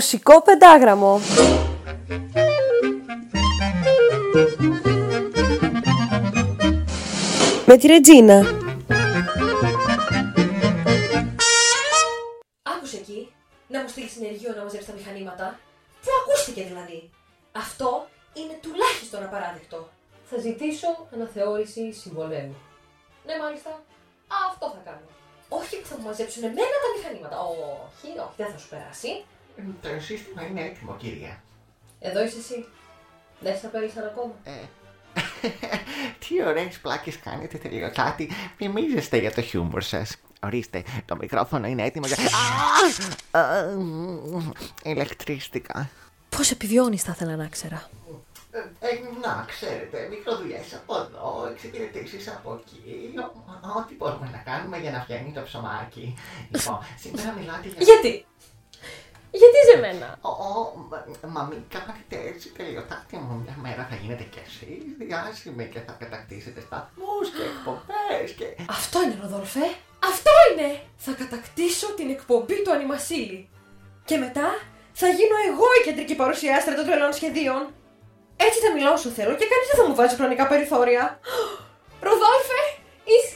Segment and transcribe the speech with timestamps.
[0.00, 1.20] Μουσικό πεντάγραμμο.
[7.66, 8.38] Με τη Ρετζίνα.
[12.62, 13.32] Άκουσε εκεί
[13.68, 15.58] να μου στείλεις συνεργείο να μαζέψεις τα μηχανήματα.
[16.02, 17.10] Πού ακούστηκε δηλαδή;
[17.52, 19.88] Αυτό είναι τουλάχιστον απαράδεκτο.
[20.24, 22.54] Θα ζητήσω αναθεώρηση συμβολέου.
[23.26, 23.82] Ναι, μάλιστα.
[24.48, 25.08] Αυτό θα κάνω.
[25.48, 27.36] Όχι που θα μου μαζέψουν εμένα τα μηχανήματα.
[27.40, 29.24] Όχι, όχι, δεν θα σου περάσει.
[29.82, 31.42] Το σύστημα είναι έτοιμο, κυρία.
[32.00, 32.66] Εδώ είσαι εσύ.
[33.40, 34.32] Δεν σε απέλυσαν ακόμα.
[34.44, 34.50] Ε,
[36.18, 38.30] τι ωραίες πλάκες κάνετε τελειωτάτη.
[38.58, 40.16] Μιμίζεστε για το χιούμορ σας.
[40.44, 42.16] Ορίστε, το μικρόφωνο είναι έτοιμο για...
[43.32, 43.40] Α!
[43.40, 44.50] Α, μ,
[44.84, 45.90] Ηλεκτρίστηκα.
[46.36, 47.88] Πώς επιβιώνεις θα ήθελα να ξέρα.
[48.52, 48.88] Ε, ε,
[49.26, 53.10] να, ξέρετε, μικροδουλειές από εδώ, εξυπηρετήσεις από εκεί.
[53.18, 56.14] Ό- Ό,τι μπορούμε να κάνουμε για να φτιάχνει το ψωμάκι.
[56.50, 57.82] Λοιπόν, σήμερα μιλάτε για...
[57.82, 58.24] Γιατί?
[59.30, 63.34] Γιατί σε μένα; Ω, ω, μα- μα μην κάνετε έτσι τελειωτάτη μου.
[63.44, 68.46] Μια μέρα θα γίνετε κι εσείς διάσημοι και θα κατακτήσετε σταθμούς και εκπομπές και...
[68.78, 69.64] Αυτό είναι, Ροδόλφε.
[70.10, 70.68] Αυτό είναι.
[70.96, 73.48] Θα κατακτήσω την εκπομπή του Ανιμασίλη.
[74.04, 74.48] Και μετά
[74.92, 77.62] θα γίνω εγώ η κεντρική παρουσιάστρια των τρελών σχεδίων.
[78.36, 81.02] Έτσι θα μιλάω όσο θέλω και κανείς δεν θα μου βάζει χρονικά περιθώρια.
[82.06, 82.60] Ροδόλφε,
[83.12, 83.34] είσαι...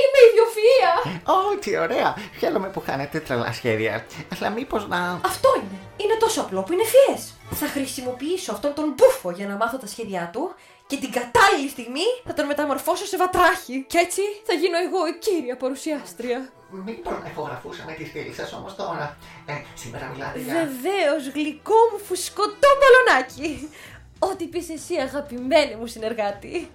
[0.00, 0.94] Είμαι ιδιοφυΐα.
[1.34, 2.16] Ω, τι ωραία!
[2.38, 4.06] Χαίρομαι που κάνετε τρελά σχέδια.
[4.34, 5.20] Αλλά μήπως να...
[5.24, 5.78] Αυτό είναι.
[5.96, 7.32] Είναι τόσο απλό που είναι φιές.
[7.50, 10.54] Θα χρησιμοποιήσω αυτόν τον μπούφο για να μάθω τα σχέδιά του
[10.86, 13.84] και την κατάλληλη στιγμή θα τον μεταμορφώσω σε βατράχη.
[13.88, 16.52] Και έτσι θα γίνω εγώ η κύρια παρουσιάστρια.
[16.70, 19.16] Μήπως να ηχογραφούσαμε τη στήλη σας όμως τώρα.
[19.46, 20.54] Ε, σήμερα μιλάτε για...
[20.54, 23.70] Βεβαίως, γλυκό μου φουσκωτό μπαλονάκι.
[24.18, 26.70] Ό,τι πεις εσύ, αγαπημένη μου συνεργάτη.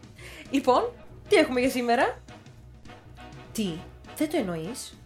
[0.49, 0.91] Λοιπόν,
[1.29, 2.21] τι έχουμε για σήμερα;
[3.53, 3.79] Τι,
[4.17, 4.97] δεν το εννοείς;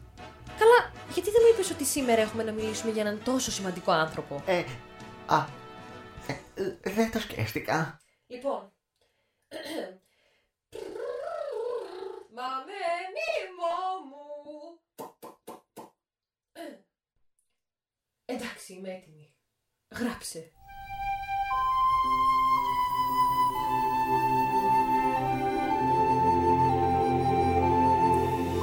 [0.59, 4.44] Καλά, γιατί δεν μου είπες ότι σήμερα έχουμε να μιλήσουμε για έναν τόσο σημαντικό άνθρωπο;
[4.45, 4.64] Ε,
[5.26, 5.45] α,
[6.28, 8.02] ε, ε, δεν το σκέφτηκα.
[8.28, 8.74] Λοιπόν.
[12.35, 12.74] Μα με
[13.16, 13.75] μήμο
[14.09, 14.79] μου.
[18.25, 19.35] Εντάξει, είμαι έτοιμη.
[19.96, 20.52] Γράψε.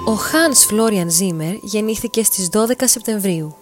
[0.06, 3.56] Ο Hans Florian Zimmer γεννήθηκε στις 12 Σεπτεμβρίου.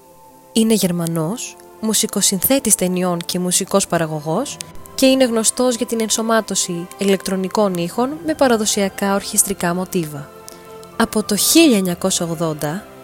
[0.53, 4.57] Είναι Γερμανός, μουσικοσυνθέτης ταινιών και μουσικός παραγωγός
[4.95, 10.31] και είναι γνωστός για την ενσωμάτωση ηλεκτρονικών ήχων με παραδοσιακά ορχιστρικά μοτίβα.
[10.97, 11.37] Από το
[12.19, 12.57] 1980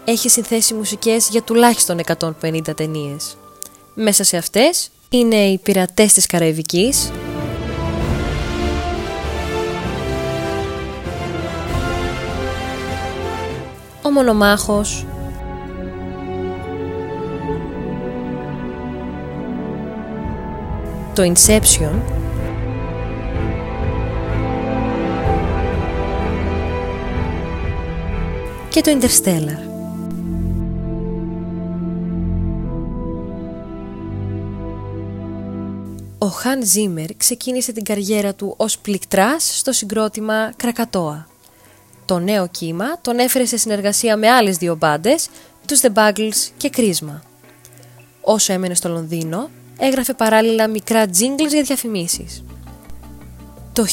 [0.05, 2.01] έχει συνθέσει μουσικές για τουλάχιστον
[2.43, 3.37] 150 ταινίες.
[3.95, 7.11] Μέσα σε αυτές είναι οι πειρατές της Καραϊβικής,
[14.09, 15.07] ο Μονομάχος,
[21.15, 21.93] το Inception,
[28.69, 29.69] και το Interstellar.
[36.19, 41.28] Ο Χαν Ζίμερ ξεκίνησε την καριέρα του ως πληκτράς στο συγκρότημα Κρακατόα.
[42.09, 45.29] Το νέο κύμα τον έφερε σε συνεργασία με άλλες δύο μπάντες,
[45.67, 47.23] τους The Buggles και Κρίσμα.
[48.21, 52.45] Όσο έμενε στο Λονδίνο, έγραφε παράλληλα μικρά jingles για διαφημίσεις.
[53.73, 53.85] Το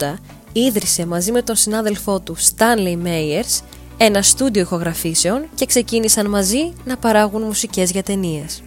[0.00, 0.14] 1980
[0.52, 3.60] ίδρυσε μαζί με τον συνάδελφό του Stanley Mayers
[3.96, 8.62] ένα στούντιο ηχογραφήσεων και ξεκίνησαν μαζί να παράγουν μουσικές για ταινίες.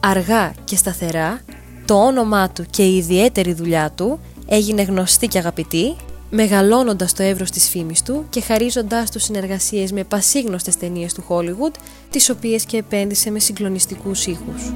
[0.00, 1.40] Αργά και σταθερά,
[1.84, 5.96] το όνομά του και η ιδιαίτερη δουλειά του έγινε γνωστή και αγαπητή,
[6.30, 11.74] μεγαλώνοντας το εύρος της φήμης του και χαρίζοντάς του συνεργασίες με πασίγνωστες ταινίες του Hollywood,
[12.10, 14.72] τις οποίες και επένδυσε με συγκλονιστικούς ήχους.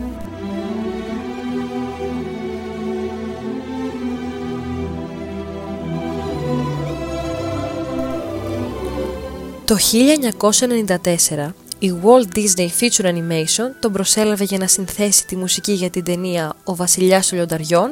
[9.65, 15.91] Το 1994 η Walt Disney Feature Animation τον προσέλαβε για να συνθέσει τη μουσική για
[15.91, 17.91] την ταινία «Ο βασιλιάς των λιονταριών»,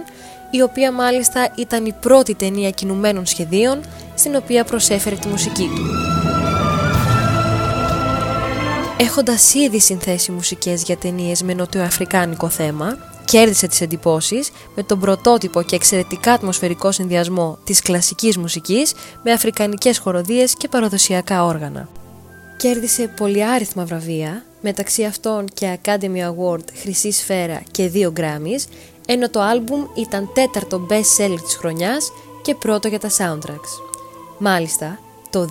[0.54, 3.80] η οποία μάλιστα ήταν η πρώτη ταινία κινουμένων σχεδίων
[4.14, 5.82] στην οποία προσέφερε τη μουσική του.
[8.98, 15.62] Έχοντας ήδη συνθέσει μουσικές για ταινίες με νοτιοαφρικάνικο θέμα, κέρδισε τις εντυπώσεις με τον πρωτότυπο
[15.62, 21.88] και εξαιρετικά ατμοσφαιρικό συνδυασμό της κλασικής μουσικής με αφρικανικές χοροδίες και παραδοσιακά όργανα.
[22.56, 28.64] Κέρδισε πολυάριθμα βραβεία, μεταξύ αυτών και Academy Award Χρυσή Σφαίρα και δύο Grammys,
[29.06, 32.12] ενώ το άλμπουμ ήταν τέταρτο best seller της χρονιάς
[32.42, 33.82] και πρώτο για τα soundtracks.
[34.38, 34.98] Μάλιστα,
[35.30, 35.46] το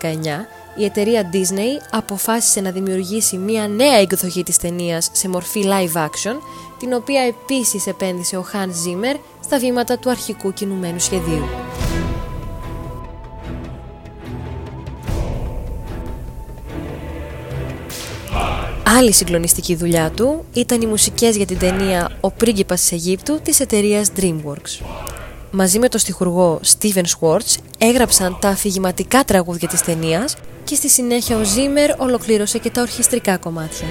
[0.00, 0.46] 2019
[0.76, 6.36] η εταιρεία Disney αποφάσισε να δημιουργήσει μια νέα εκδοχή της ταινίας σε μορφή live action,
[6.78, 11.44] την οποία επίσης επένδυσε ο Hans Zimmer στα βήματα του αρχικού κινουμένου σχεδίου.
[18.88, 23.60] Άλλη συγκλονιστική δουλειά του ήταν οι μουσικές για την ταινία «Ο πρίγκιπας της Αιγύπτου» της
[23.60, 24.86] εταιρείας DreamWorks.
[25.50, 31.36] Μαζί με τον στιχουργό Steven Schwartz έγραψαν τα αφηγηματικά τραγούδια της ταινίας και στη συνέχεια
[31.36, 33.86] ο Zimmer ολοκλήρωσε και τα ορχιστρικά κομμάτια.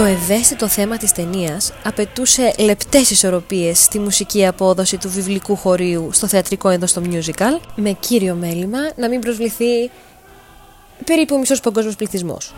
[0.00, 6.26] Το ευαίσθητο θέμα της ταινίας απαιτούσε λεπτές ισορροπίες στη μουσική απόδοση του βιβλικού χωρίου στο
[6.26, 9.90] θεατρικό εδώ στο musical, με κύριο μέλημα να μην προσβληθεί
[11.04, 12.54] περίπου ο μισός παγκόσμιος πληθυσμός.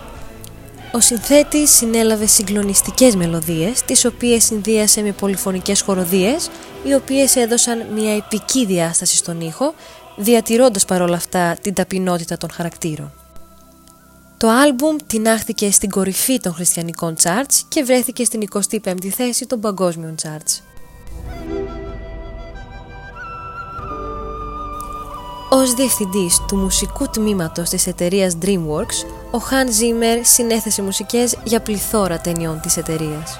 [0.93, 6.51] Ο συνθέτης συνέλαβε συγκλονιστικές μελωδίες, τις οποίες συνδύασε με πολυφωνικές χοροδίες,
[6.85, 9.75] οι οποίες έδωσαν μια επική διάσταση στον ήχο,
[10.17, 13.22] διατηρώντας παρόλα αυτά την ταπεινότητα των χαρακτήρων.
[14.43, 20.15] Το άλμπουμ τεινάχθηκε στην κορυφή των χριστιανικών charts και βρέθηκε στην 25η θέση των παγκόσμιων
[20.23, 20.61] charts.
[25.51, 32.21] Ως διευθυντής του μουσικού τμήματος της εταιρείας DreamWorks, ο Hans Zimmer συνέθεσε μουσικές για πληθώρα
[32.21, 33.39] ταινιών της εταιρείας.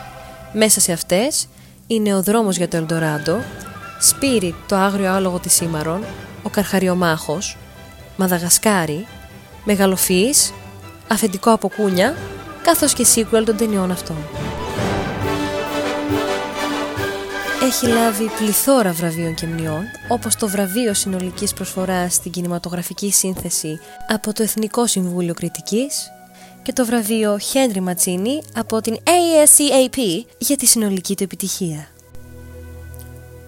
[0.53, 1.49] Μέσα σε αυτές
[1.87, 3.37] είναι «Ο δρόμος για το Ελντοράντο»,
[4.11, 6.05] «Spirit, το άγριο άλογο της Σήμαρον»,
[6.43, 7.57] «Ο Καρχαριομάχος»,
[8.17, 9.07] «Μαδαγασκάρι»,
[9.65, 10.53] «Μεγαλοφυής»,
[11.09, 12.15] αφεντικό από κούνια,
[12.63, 14.17] καθώς και sequel των ταινιών αυτών.
[17.63, 24.33] Έχει λάβει πληθώρα βραβείων και μνιών, όπως το βραβείο συνολικής προσφοράς στην κινηματογραφική σύνθεση από
[24.33, 26.11] το Εθνικό Συμβούλιο Κριτικής
[26.63, 31.87] και το βραβείο Henry Ματσίνη από την ASCAP για τη συνολική του επιτυχία.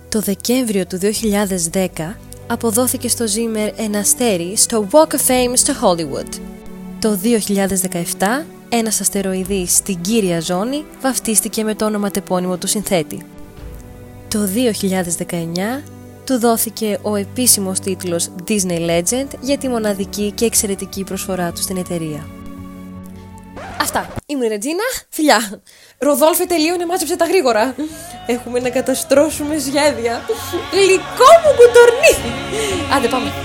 [0.09, 0.99] Το Δεκέμβριο του
[1.73, 1.89] 2010
[2.47, 6.54] αποδόθηκε στο Zimmer ένα αστέρι στο Walk of Fame στο Hollywood.
[7.05, 7.19] Το
[8.19, 13.27] 2017 ένας αστεροειδής στην κύρια ζώνη βαφτίστηκε με το όνομα τεπώνυμο του συνθέτη.
[14.29, 14.49] Το
[15.29, 15.83] 2019
[16.27, 21.77] του δόθηκε ο επίσημος τίτλος Disney Legend για τη μοναδική και εξαιρετική προσφορά του στην
[21.77, 22.27] εταιρεία.
[23.81, 24.09] Αυτά.
[24.27, 24.85] Είμαι η Ρετζίνα.
[25.09, 25.63] Φιλιά.
[25.99, 27.75] Ροδόλφε τελείωνε, μάζεψε τα γρήγορα.
[28.27, 30.21] Έχουμε να καταστρώσουμε σχέδια.
[30.73, 32.33] Λυκό μου κουτορνί.
[32.97, 33.44] Άντε πάμε.